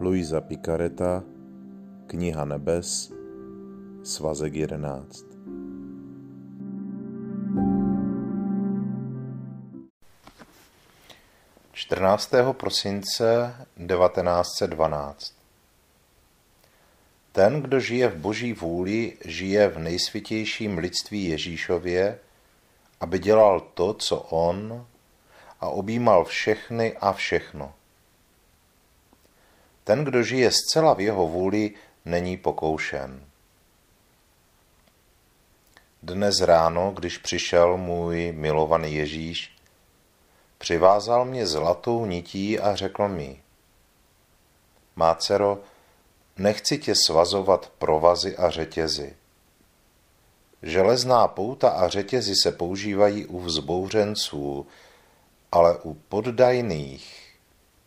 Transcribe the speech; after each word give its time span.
Luisa 0.00 0.40
Picareta, 0.40 1.22
Kniha 2.06 2.44
nebes, 2.44 3.12
svazek 4.02 4.54
11. 4.54 5.24
Čtrnáctého 11.72 12.52
prosince 12.52 13.54
1912 13.76 15.34
Ten, 17.32 17.62
kdo 17.62 17.80
žije 17.80 18.08
v 18.08 18.16
boží 18.16 18.52
vůli, 18.52 19.16
žije 19.24 19.68
v 19.68 19.78
nejsvětějším 19.78 20.78
lidství 20.78 21.24
Ježíšově, 21.24 22.18
aby 23.00 23.18
dělal 23.18 23.60
to, 23.60 23.94
co 23.94 24.16
on, 24.16 24.86
a 25.60 25.68
objímal 25.68 26.24
všechny 26.24 26.96
a 26.96 27.12
všechno. 27.12 27.74
Ten, 29.90 30.04
kdo 30.04 30.22
žije 30.22 30.50
zcela 30.50 30.94
v 30.94 31.00
jeho 31.00 31.26
vůli, 31.26 31.70
není 32.04 32.36
pokoušen. 32.36 33.26
Dnes 36.02 36.40
ráno, 36.40 36.92
když 36.96 37.18
přišel 37.18 37.76
můj 37.76 38.32
milovaný 38.32 38.94
Ježíš, 38.94 39.56
přivázal 40.58 41.24
mě 41.24 41.46
zlatou 41.46 42.06
nití 42.06 42.60
a 42.60 42.74
řekl 42.74 43.08
mi, 43.08 43.42
má 44.96 45.14
dcero, 45.14 45.58
nechci 46.36 46.78
tě 46.78 46.94
svazovat 46.94 47.72
provazy 47.78 48.36
a 48.36 48.50
řetězy. 48.50 49.16
Železná 50.62 51.28
pouta 51.28 51.70
a 51.70 51.88
řetězy 51.88 52.34
se 52.36 52.52
používají 52.52 53.26
u 53.26 53.40
vzbouřenců, 53.40 54.66
ale 55.52 55.78
u 55.78 55.94
poddajných 55.94 57.29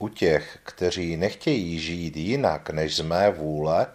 u 0.04 0.08
těch, 0.08 0.59
kteří 0.64 1.18
nechtějí 1.18 1.80
žít 1.80 2.18
jinak 2.18 2.70
než 2.70 2.96
z 2.96 3.02
mé 3.02 3.32
vůle 3.32 3.88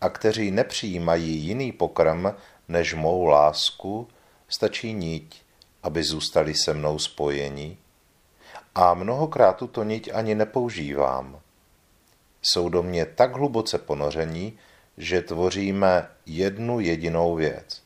a 0.00 0.08
kteří 0.08 0.50
nepřijímají 0.50 1.36
jiný 1.36 1.72
pokrm 1.72 2.26
než 2.68 2.94
mou 2.94 3.26
lásku, 3.26 4.08
stačí 4.48 4.92
niť, 4.92 5.42
aby 5.82 6.02
zůstali 6.02 6.54
se 6.54 6.74
mnou 6.74 6.98
spojeni. 6.98 7.76
A 8.74 8.94
mnohokrát 8.94 9.56
tuto 9.56 9.84
niť 9.84 10.10
ani 10.14 10.34
nepoužívám. 10.34 11.40
Jsou 12.42 12.68
do 12.68 12.82
mě 12.82 13.06
tak 13.06 13.32
hluboce 13.36 13.78
ponoření, 13.78 14.58
že 14.96 15.22
tvoříme 15.22 16.08
jednu 16.26 16.80
jedinou 16.80 17.34
věc. 17.34 17.82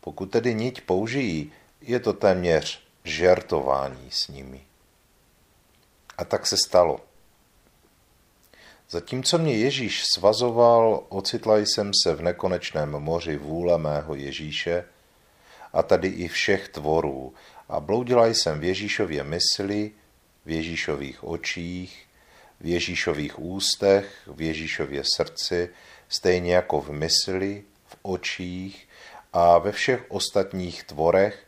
Pokud 0.00 0.26
tedy 0.30 0.54
niť 0.54 0.80
použijí, 0.80 1.52
je 1.80 2.00
to 2.00 2.12
téměř 2.12 2.82
žertování 3.04 4.10
s 4.10 4.28
nimi. 4.28 4.68
A 6.18 6.24
tak 6.24 6.46
se 6.46 6.56
stalo. 6.56 7.00
Zatímco 8.90 9.38
mě 9.38 9.56
Ježíš 9.56 10.04
svazoval, 10.14 11.04
ocitla 11.08 11.58
jsem 11.58 11.90
se 12.02 12.14
v 12.14 12.22
nekonečném 12.22 12.90
moři 12.90 13.36
vůle 13.36 13.78
mého 13.78 14.14
Ježíše 14.14 14.84
a 15.72 15.82
tady 15.82 16.08
i 16.08 16.28
všech 16.28 16.68
tvorů 16.68 17.34
a 17.68 17.80
bloudila 17.80 18.26
jsem 18.26 18.60
v 18.60 18.64
Ježíšově 18.64 19.24
mysli, 19.24 19.90
v 20.44 20.50
Ježíšových 20.50 21.24
očích, 21.24 22.06
v 22.60 22.66
Ježíšových 22.66 23.38
ústech, 23.38 24.22
v 24.26 24.40
Ježíšově 24.42 25.02
srdci, 25.16 25.70
stejně 26.08 26.54
jako 26.54 26.80
v 26.80 26.90
mysli, 26.90 27.64
v 27.86 27.96
očích 28.02 28.88
a 29.32 29.58
ve 29.58 29.72
všech 29.72 30.04
ostatních 30.08 30.84
tvorech 30.84 31.46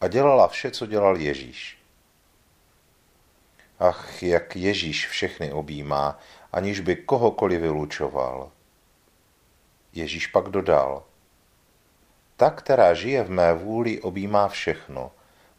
a 0.00 0.08
dělala 0.08 0.48
vše, 0.48 0.70
co 0.70 0.86
dělal 0.86 1.16
Ježíš. 1.16 1.83
Ach, 3.78 4.22
jak 4.22 4.56
Ježíš 4.56 5.08
všechny 5.08 5.52
objímá, 5.52 6.18
aniž 6.52 6.80
by 6.80 6.96
kohokoliv 6.96 7.60
vylučoval. 7.60 8.50
Ježíš 9.92 10.26
pak 10.26 10.48
dodal, 10.48 11.02
ta, 12.36 12.50
která 12.50 12.94
žije 12.94 13.24
v 13.24 13.30
mé 13.30 13.54
vůli, 13.54 14.00
objímá 14.00 14.48
všechno, 14.48 15.10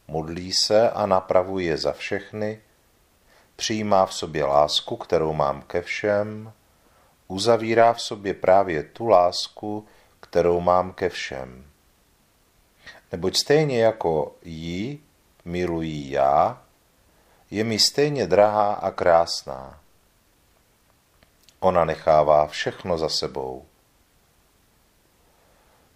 modlí 0.07 0.53
se 0.53 0.89
a 0.89 1.05
napravuje 1.05 1.77
za 1.77 1.91
všechny, 1.91 2.61
přijímá 3.55 4.05
v 4.05 4.13
sobě 4.13 4.45
lásku, 4.45 4.95
kterou 4.95 5.33
mám 5.33 5.61
ke 5.61 5.81
všem, 5.81 6.53
uzavírá 7.27 7.93
v 7.93 8.01
sobě 8.01 8.33
právě 8.33 8.83
tu 8.83 9.07
lásku, 9.07 9.85
kterou 10.19 10.61
mám 10.61 10.93
ke 10.93 11.09
všem. 11.09 11.65
Neboť 13.11 13.37
stejně 13.37 13.83
jako 13.83 14.35
jí 14.43 15.03
miluji 15.45 16.11
já, 16.11 16.64
je 17.55 17.63
mi 17.63 17.79
stejně 17.79 18.27
drahá 18.27 18.73
a 18.73 18.91
krásná. 18.91 19.79
Ona 21.59 21.85
nechává 21.85 22.47
všechno 22.47 22.97
za 22.97 23.09
sebou. 23.09 23.65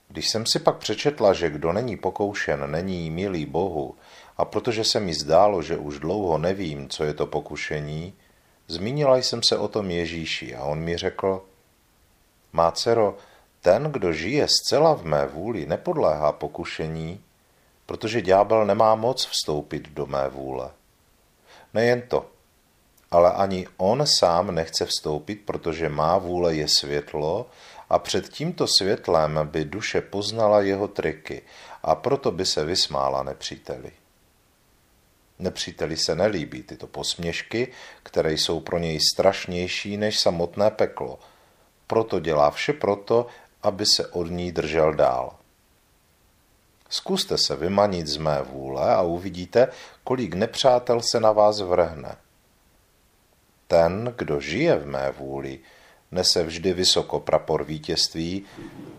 Když 0.07 0.29
jsem 0.29 0.45
si 0.45 0.59
pak 0.59 0.77
přečetla, 0.77 1.33
že 1.33 1.49
kdo 1.49 1.73
není 1.73 1.97
pokoušen, 1.97 2.71
není 2.71 3.11
milý 3.11 3.45
Bohu, 3.45 3.95
a 4.37 4.45
protože 4.45 4.83
se 4.83 4.99
mi 4.99 5.13
zdálo, 5.13 5.61
že 5.61 5.77
už 5.77 5.99
dlouho 5.99 6.37
nevím, 6.37 6.89
co 6.89 7.03
je 7.03 7.13
to 7.13 7.25
pokušení, 7.27 8.13
zmínila 8.67 9.17
jsem 9.17 9.43
se 9.43 9.57
o 9.57 9.67
tom 9.67 9.91
Ježíši 9.91 10.55
a 10.55 10.63
on 10.63 10.79
mi 10.79 10.97
řekl, 10.97 11.43
má 12.53 12.71
dcero, 12.71 13.17
ten, 13.61 13.91
kdo 13.91 14.13
žije 14.13 14.47
zcela 14.47 14.93
v 14.93 15.03
mé 15.03 15.25
vůli, 15.25 15.65
nepodléhá 15.65 16.31
pokušení, 16.31 17.19
protože 17.85 18.21
ďábel 18.21 18.65
nemá 18.65 18.95
moc 18.95 19.25
vstoupit 19.25 19.89
do 19.89 20.05
mé 20.05 20.29
vůle. 20.29 20.78
Nejen 21.73 22.01
to, 22.01 22.25
ale 23.11 23.33
ani 23.33 23.67
on 23.77 24.07
sám 24.07 24.55
nechce 24.55 24.85
vstoupit, 24.85 25.35
protože 25.45 25.89
má 25.89 26.17
vůle 26.17 26.55
je 26.55 26.67
světlo 26.67 27.49
a 27.89 27.99
před 27.99 28.29
tímto 28.29 28.67
světlem 28.67 29.39
by 29.43 29.65
duše 29.65 30.01
poznala 30.01 30.61
jeho 30.61 30.87
triky 30.87 31.41
a 31.83 31.95
proto 31.95 32.31
by 32.31 32.45
se 32.45 32.65
vysmála 32.65 33.23
nepříteli. 33.23 33.91
Nepříteli 35.39 35.97
se 35.97 36.15
nelíbí 36.15 36.63
tyto 36.63 36.87
posměšky, 36.87 37.71
které 38.03 38.33
jsou 38.33 38.59
pro 38.59 38.77
něj 38.77 38.99
strašnější 39.13 39.97
než 39.97 40.19
samotné 40.19 40.71
peklo. 40.71 41.19
Proto 41.87 42.19
dělá 42.19 42.51
vše 42.51 42.73
proto, 42.73 43.27
aby 43.63 43.85
se 43.85 44.07
od 44.07 44.23
ní 44.23 44.51
držel 44.51 44.93
dál. 44.93 45.38
Zkuste 46.89 47.37
se 47.37 47.55
vymanit 47.55 48.07
z 48.07 48.17
mé 48.17 48.41
vůle 48.41 48.95
a 48.95 49.01
uvidíte, 49.01 49.67
kolik 50.03 50.33
nepřátel 50.33 51.01
se 51.01 51.19
na 51.19 51.31
vás 51.31 51.61
vrhne. 51.61 52.15
Ten, 53.67 54.13
kdo 54.17 54.39
žije 54.39 54.75
v 54.75 54.87
mé 54.87 55.13
vůli, 55.17 55.59
nese 56.11 56.43
vždy 56.43 56.73
vysoko 56.73 57.19
prapor 57.19 57.63
vítězství 57.63 58.45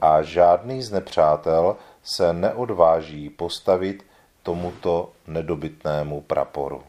a 0.01 0.23
žádný 0.23 0.83
z 0.83 0.91
nepřátel 0.91 1.77
se 2.03 2.33
neodváží 2.33 3.31
postavit 3.31 4.07
tomuto 4.43 5.13
nedobytnému 5.27 6.21
praporu. 6.21 6.83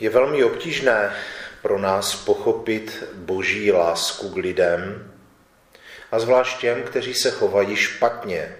Je 0.00 0.10
velmi 0.10 0.44
obtížné 0.44 1.12
pro 1.62 1.78
nás 1.78 2.16
pochopit 2.16 3.04
boží 3.14 3.72
lásku 3.72 4.28
k 4.28 4.36
lidem, 4.36 5.09
a 6.10 6.18
zvlášť 6.18 6.60
těm, 6.60 6.82
kteří 6.82 7.14
se 7.14 7.30
chovají 7.30 7.76
špatně. 7.76 8.56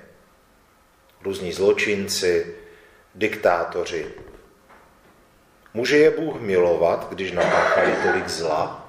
Různí 1.23 1.53
zločinci, 1.53 2.55
diktátoři. 3.15 4.07
Může 5.75 5.99
je 5.99 6.11
Bůh 6.11 6.41
milovat, 6.41 7.09
když 7.11 7.33
napáchali 7.33 7.93
tolik 8.03 8.29
zla? 8.29 8.89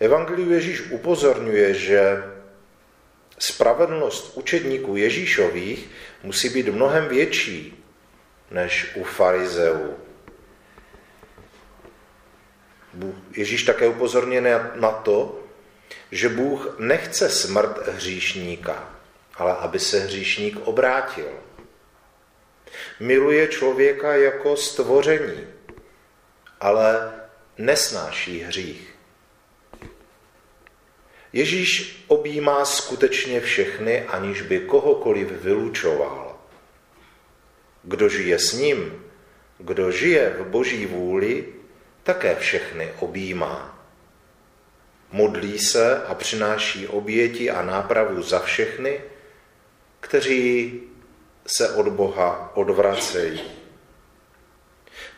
Evangeliu 0.00 0.52
Ježíš 0.52 0.90
upozorňuje, 0.90 1.74
že 1.74 2.22
spravedlnost 3.38 4.36
učedníků 4.36 4.96
Ježíšových 4.96 5.90
musí 6.22 6.48
být 6.48 6.68
mnohem 6.68 7.08
větší 7.08 7.84
než 8.50 8.96
u 8.96 9.04
farizeů. 9.04 9.96
Ježíš 13.36 13.62
také 13.62 13.88
upozorňuje 13.88 14.70
na 14.74 14.90
to, 14.90 15.45
že 16.10 16.28
Bůh 16.28 16.76
nechce 16.78 17.28
smrt 17.28 17.88
hříšníka, 17.88 18.94
ale 19.34 19.56
aby 19.56 19.78
se 19.78 20.00
hříšník 20.00 20.58
obrátil. 20.64 21.28
Miluje 23.00 23.48
člověka 23.48 24.16
jako 24.16 24.56
stvoření, 24.56 25.46
ale 26.60 27.12
nesnáší 27.58 28.40
hřích. 28.40 28.94
Ježíš 31.32 32.04
objímá 32.06 32.64
skutečně 32.64 33.40
všechny, 33.40 34.02
aniž 34.02 34.42
by 34.42 34.60
kohokoliv 34.60 35.30
vylučoval. 35.30 36.38
Kdo 37.82 38.08
žije 38.08 38.38
s 38.38 38.52
ním, 38.52 39.04
kdo 39.58 39.90
žije 39.90 40.30
v 40.38 40.46
boží 40.46 40.86
vůli, 40.86 41.44
také 42.02 42.36
všechny 42.36 42.92
objímá 42.98 43.75
modlí 45.12 45.58
se 45.58 46.02
a 46.04 46.14
přináší 46.14 46.86
oběti 46.88 47.50
a 47.50 47.62
nápravu 47.62 48.22
za 48.22 48.40
všechny, 48.40 49.00
kteří 50.00 50.80
se 51.46 51.74
od 51.74 51.88
Boha 51.88 52.52
odvracejí. 52.54 53.42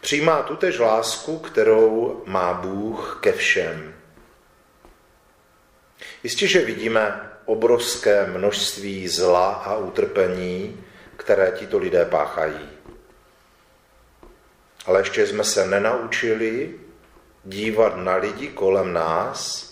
Přijímá 0.01 0.43
tutež 0.43 0.79
lásku, 0.79 1.39
kterou 1.39 2.23
má 2.27 2.55
Bůh 2.55 3.19
ke 3.23 3.33
všem. 3.33 3.95
Jistě, 6.23 6.47
že 6.47 6.65
vidíme 6.65 7.31
obrovské 7.45 8.27
množství 8.27 9.09
zla 9.09 9.53
a 9.53 9.77
utrpení, 9.77 10.85
které 11.17 11.53
tito 11.57 11.79
lidé 11.79 12.05
páchají. 12.05 12.69
Ale 14.87 15.01
ještě 15.01 15.27
jsme 15.27 15.45
se 15.45 15.67
nenaučili 15.67 16.75
dívat 17.45 17.97
na 17.97 18.17
lidi 18.17 18.49
kolem 18.49 18.93
nás 18.93 19.69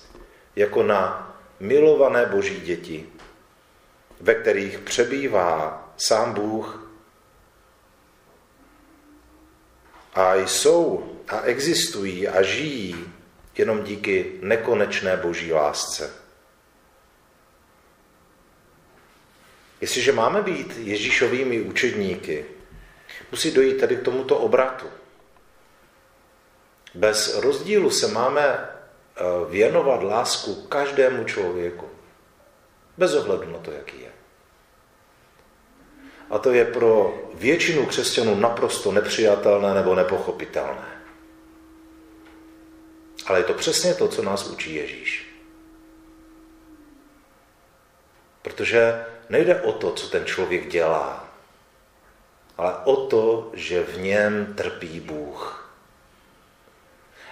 jako 0.57 0.83
na 0.83 1.35
milované 1.61 2.27
boží 2.27 2.61
děti, 2.61 3.07
ve 4.21 4.35
kterých 4.35 4.79
přebývá 4.79 5.85
sám 5.97 6.35
Bůh 6.35 6.91
a 10.15 10.35
jsou 10.35 11.13
a 11.29 11.41
existují 11.41 12.29
a 12.29 12.43
žijí 12.43 13.13
jenom 13.59 13.83
díky 13.83 14.33
nekonečné 14.43 15.17
boží 15.17 15.53
lásce. 15.53 16.11
Jestliže 19.81 20.13
máme 20.13 20.43
být 20.43 20.77
Ježíšovými 20.79 21.61
učedníky, 21.61 22.45
musí 23.31 23.51
dojít 23.51 23.81
tedy 23.81 23.97
k 23.97 24.03
tomuto 24.03 24.39
obratu. 24.39 24.87
Bez 26.95 27.37
rozdílu 27.39 27.91
se 27.91 28.09
máme 28.09 28.76
věnovat 29.49 30.03
lásku 30.03 30.55
každému 30.55 31.25
člověku. 31.25 31.89
Bez 32.97 33.15
ohledu 33.15 33.53
na 33.53 33.59
to, 33.59 33.73
jaký 33.73 34.01
je. 34.01 34.13
A 36.31 36.39
to 36.39 36.53
je 36.53 36.65
pro 36.65 37.15
většinu 37.35 37.87
křesťanů 37.87 38.35
naprosto 38.35 38.93
nepřijatelné 38.93 39.75
nebo 39.75 39.95
nepochopitelné. 39.95 41.03
Ale 43.27 43.39
je 43.39 43.45
to 43.45 43.55
přesně 43.55 43.95
to, 43.95 44.09
co 44.09 44.23
nás 44.23 44.47
učí 44.47 44.75
Ježíš. 44.75 45.27
Protože 48.43 49.05
nejde 49.29 49.61
o 49.61 49.73
to, 49.73 49.93
co 49.93 50.09
ten 50.09 50.25
člověk 50.25 50.69
dělá, 50.69 51.29
ale 52.59 52.75
o 52.85 53.07
to, 53.07 53.51
že 53.55 53.83
v 53.83 54.01
něm 54.01 54.55
trpí 54.55 55.01
Bůh. 55.01 55.66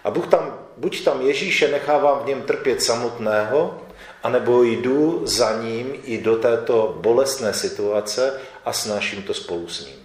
A 0.04 0.10
Bůh 0.10 0.26
tam, 0.26 0.58
buď 0.76 1.04
tam 1.04 1.20
Ježíše 1.20 1.68
nechávám 1.68 2.18
v 2.18 2.26
něm 2.26 2.42
trpět 2.42 2.82
samotného, 2.82 3.80
anebo 4.22 4.62
jdu 4.62 5.26
za 5.26 5.62
ním 5.62 6.00
i 6.04 6.18
do 6.18 6.36
této 6.36 6.98
bolestné 7.00 7.54
situace 7.54 8.40
a 8.64 8.72
snáším 8.72 9.22
to 9.22 9.34
spolu 9.34 9.68
s 9.68 9.86
ním. 9.86 9.96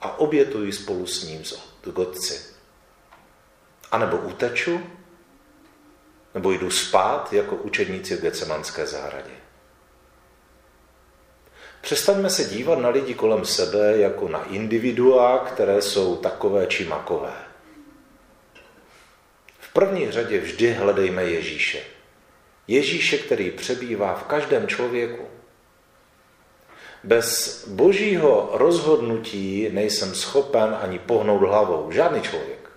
A 0.00 0.18
obětuji 0.18 0.72
spolu 0.72 1.06
s 1.06 1.24
ním 1.24 1.44
z 1.44 1.54
Otci. 1.94 2.40
A 3.90 3.98
nebo 3.98 4.16
uteču, 4.16 4.80
nebo 6.34 6.50
jdu 6.50 6.70
spát 6.70 7.32
jako 7.32 7.56
učedníci 7.56 8.16
v 8.16 8.20
Gecemanské 8.20 8.86
zahradě. 8.86 9.30
Přestaňme 11.80 12.30
se 12.30 12.44
dívat 12.44 12.78
na 12.78 12.88
lidi 12.88 13.14
kolem 13.14 13.44
sebe 13.44 13.98
jako 13.98 14.28
na 14.28 14.44
individua, 14.44 15.38
které 15.38 15.82
jsou 15.82 16.16
takové 16.16 16.66
či 16.66 16.84
makové. 16.84 17.47
První 19.78 20.10
řadě 20.10 20.40
vždy 20.40 20.72
hledejme 20.72 21.24
Ježíše. 21.24 21.80
Ježíše, 22.68 23.18
který 23.18 23.50
přebývá 23.50 24.14
v 24.14 24.22
každém 24.22 24.68
člověku. 24.68 25.24
Bez 27.04 27.64
božího 27.68 28.50
rozhodnutí 28.52 29.68
nejsem 29.72 30.14
schopen 30.14 30.76
ani 30.82 30.98
pohnout 30.98 31.42
hlavou. 31.42 31.92
Žádný 31.92 32.20
člověk. 32.22 32.70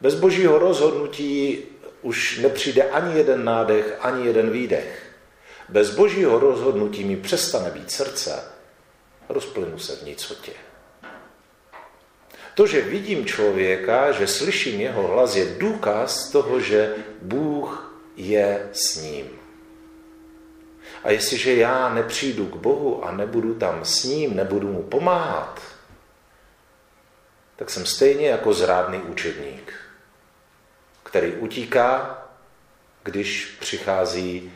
Bez 0.00 0.14
božího 0.14 0.58
rozhodnutí 0.58 1.58
už 2.02 2.38
nepřijde 2.38 2.82
ani 2.82 3.18
jeden 3.18 3.44
nádech, 3.44 3.98
ani 4.00 4.26
jeden 4.26 4.50
výdech. 4.50 5.12
Bez 5.68 5.90
božího 5.90 6.38
rozhodnutí 6.38 7.04
mi 7.04 7.16
přestane 7.16 7.70
být 7.70 7.90
srdce, 7.90 8.44
rozplynu 9.28 9.78
se 9.78 9.96
v 9.96 10.02
nicotě. 10.02 10.52
To, 12.56 12.66
že 12.66 12.80
vidím 12.80 13.26
člověka, 13.26 14.12
že 14.12 14.26
slyším 14.26 14.80
jeho 14.80 15.06
hlas, 15.06 15.36
je 15.36 15.44
důkaz 15.44 16.30
toho, 16.30 16.60
že 16.60 16.94
Bůh 17.22 17.92
je 18.16 18.68
s 18.72 18.96
ním. 18.96 19.28
A 21.04 21.10
jestliže 21.10 21.54
já 21.54 21.94
nepřijdu 21.94 22.46
k 22.46 22.56
Bohu 22.56 23.04
a 23.04 23.12
nebudu 23.12 23.54
tam 23.54 23.84
s 23.84 24.04
ním, 24.04 24.36
nebudu 24.36 24.72
mu 24.72 24.82
pomáhat, 24.82 25.60
tak 27.56 27.70
jsem 27.70 27.86
stejně 27.86 28.28
jako 28.28 28.54
zrádný 28.54 28.98
učedník, 28.98 29.72
který 31.02 31.32
utíká, 31.32 32.22
když 33.02 33.56
přichází, 33.60 34.52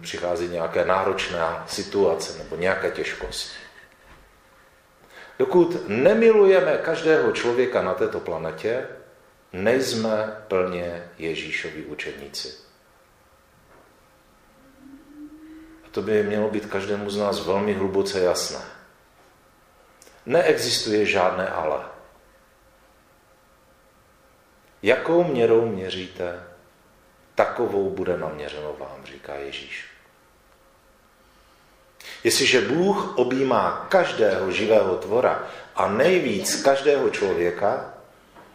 přichází 0.00 0.48
nějaké 0.48 0.84
náročná 0.84 1.64
situace 1.68 2.38
nebo 2.38 2.56
nějaké 2.56 2.90
těžkosti. 2.90 3.67
Dokud 5.38 5.88
nemilujeme 5.88 6.78
každého 6.78 7.32
člověka 7.32 7.82
na 7.82 7.94
této 7.94 8.20
planetě, 8.20 8.86
nejsme 9.52 10.36
plně 10.48 11.08
Ježíšovi 11.18 11.84
učedníci. 11.84 12.54
A 15.84 15.88
to 15.90 16.02
by 16.02 16.22
mělo 16.22 16.50
být 16.50 16.66
každému 16.66 17.10
z 17.10 17.16
nás 17.16 17.46
velmi 17.46 17.74
hluboce 17.74 18.20
jasné. 18.20 18.60
Neexistuje 20.26 21.06
žádné 21.06 21.48
ale. 21.48 21.84
Jakou 24.82 25.24
měrou 25.24 25.66
měříte, 25.66 26.44
takovou 27.34 27.90
bude 27.90 28.16
naměřeno 28.16 28.72
vám, 28.72 29.04
říká 29.04 29.34
Ježíš. 29.34 29.97
Jestliže 32.24 32.60
Bůh 32.60 33.18
objímá 33.18 33.86
každého 33.88 34.50
živého 34.52 34.96
tvora 34.96 35.48
a 35.76 35.88
nejvíc 35.88 36.62
každého 36.62 37.10
člověka, 37.10 37.94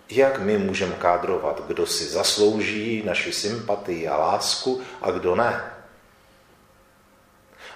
jak 0.10 0.40
my 0.40 0.58
můžeme 0.58 0.96
kádrovat, 0.96 1.64
kdo 1.68 1.86
si 1.86 2.06
zaslouží 2.06 3.04
naši 3.06 3.34
sympatii 3.34 4.08
a 4.08 4.18
lásku 4.18 4.82
a 5.02 5.12
kdo 5.12 5.36
ne? 5.36 5.62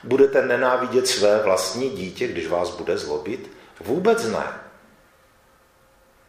Budete 0.03 0.41
nenávidět 0.41 1.07
své 1.07 1.41
vlastní 1.43 1.89
dítě, 1.89 2.27
když 2.27 2.47
vás 2.47 2.69
bude 2.69 2.97
zlobit? 2.97 3.51
Vůbec 3.79 4.25
ne. 4.25 4.43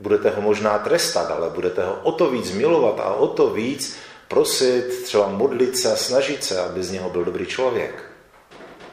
Budete 0.00 0.30
ho 0.30 0.42
možná 0.42 0.78
trestat, 0.78 1.30
ale 1.30 1.50
budete 1.50 1.84
ho 1.84 2.00
o 2.02 2.12
to 2.12 2.30
víc 2.30 2.52
milovat 2.52 3.00
a 3.00 3.14
o 3.14 3.26
to 3.26 3.50
víc 3.50 3.98
prosit, 4.28 5.02
třeba 5.04 5.28
modlit 5.28 5.78
se 5.78 5.92
a 5.92 5.96
snažit 5.96 6.44
se, 6.44 6.60
aby 6.60 6.82
z 6.82 6.90
něho 6.90 7.10
byl 7.10 7.24
dobrý 7.24 7.46
člověk. 7.46 8.07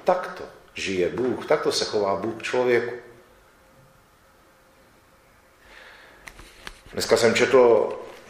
Takto 0.06 0.44
žije 0.74 1.10
Bůh, 1.10 1.46
takto 1.46 1.72
se 1.72 1.86
chová 1.86 2.16
Bůh 2.16 2.40
k 2.40 2.44
člověku. 2.44 2.96
Dneska 6.94 7.18
jsem 7.18 7.36
četl 7.36 7.58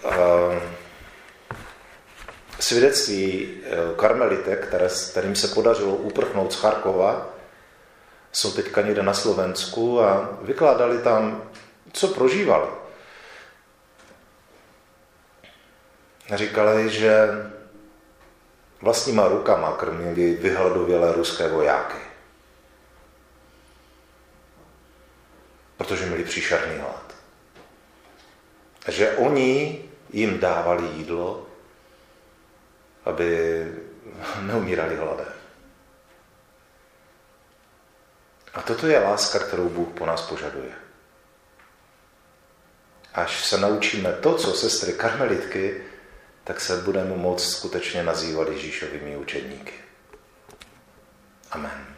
uh, 0.03 0.11
svědectví 2.59 3.49
eh, 3.63 3.69
karmelitek, 3.95 4.67
které, 4.67 4.89
kterým 5.11 5.35
se 5.35 5.47
podařilo 5.47 5.95
uprchnout 5.95 6.53
z 6.53 6.55
Charkova, 6.55 7.29
jsou 8.31 8.51
teďka 8.51 8.81
někde 8.81 9.03
na 9.03 9.13
Slovensku 9.13 10.01
a 10.01 10.37
vykládali 10.41 10.97
tam, 10.97 11.49
co 11.93 12.07
prožívali. 12.07 12.67
Říkali, 16.35 16.89
že 16.89 17.27
vlastníma 18.85 19.27
rukama 19.27 19.73
krmili 19.81 20.37
vyhladovělé 20.37 21.13
ruské 21.13 21.47
vojáky. 21.47 21.97
Protože 25.77 26.05
měli 26.05 26.23
příšerný 26.23 26.77
hlad. 26.77 27.13
A 28.85 28.91
že 28.91 29.17
oni 29.17 29.83
jim 30.13 30.39
dávali 30.39 30.87
jídlo 30.87 31.45
aby 33.05 33.61
neumírali 34.41 34.95
hladem. 34.95 35.33
A 38.53 38.61
toto 38.61 38.87
je 38.87 38.99
láska, 38.99 39.39
kterou 39.39 39.69
Bůh 39.69 39.89
po 39.89 40.05
nás 40.05 40.21
požaduje. 40.21 40.71
Až 43.13 43.45
se 43.45 43.57
naučíme 43.57 44.13
to, 44.13 44.35
co 44.35 44.53
sestry 44.53 44.93
karmelitky, 44.93 45.83
tak 46.45 46.61
se 46.61 46.77
budeme 46.77 47.17
moct 47.17 47.49
skutečně 47.49 48.03
nazývat 48.03 48.47
Ježíšovými 48.47 49.17
učedníky. 49.17 49.73
Amen. 51.51 51.94